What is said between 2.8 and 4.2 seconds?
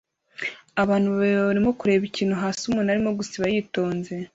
arimo gusiba yitonze